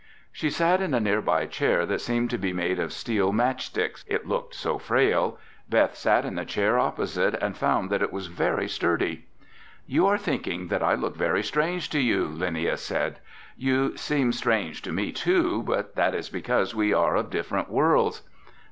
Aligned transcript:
She 0.31 0.49
sat 0.49 0.81
in 0.81 0.95
a 0.95 0.99
nearby 0.99 1.45
chair 1.45 1.85
that 1.85 2.01
seemed 2.01 2.31
to 2.31 2.39
be 2.39 2.53
made 2.53 2.79
of 2.79 2.91
steel 2.91 3.31
matchsticks, 3.31 4.03
it 4.07 4.27
looked 4.27 4.55
so 4.55 4.79
frail. 4.79 5.37
Beth 5.69 5.95
sat 5.95 6.25
in 6.25 6.33
the 6.33 6.43
chair 6.43 6.79
opposite 6.79 7.35
and 7.35 7.55
found 7.55 7.91
that 7.91 8.01
it 8.01 8.11
was 8.11 8.25
very 8.25 8.67
sturdy. 8.67 9.27
"You 9.85 10.07
are 10.07 10.17
thinking 10.17 10.69
that 10.69 10.81
I 10.81 10.95
look 10.95 11.15
very 11.15 11.43
strange 11.43 11.87
to 11.91 11.99
you," 12.01 12.25
Linnia 12.25 12.77
said. 12.79 13.19
"You 13.55 13.95
seem 13.95 14.31
strange 14.31 14.81
to 14.81 14.91
me 14.91 15.11
too, 15.11 15.61
but 15.61 15.95
that 15.95 16.15
is 16.15 16.29
because 16.29 16.73
we 16.73 16.91
are 16.95 17.15
of 17.15 17.29
different 17.29 17.69
worlds." 17.69 18.23